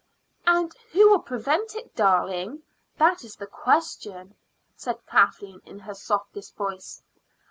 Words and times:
"And 0.47 0.73
who 0.93 1.09
will 1.11 1.19
prevent 1.19 1.75
it, 1.75 1.93
darling? 1.95 2.63
That 2.97 3.23
is 3.23 3.35
the 3.35 3.45
question," 3.45 4.33
said 4.75 5.05
Kathleen 5.05 5.61
in 5.63 5.77
her 5.81 5.93
softest 5.93 6.55
voice. 6.55 7.03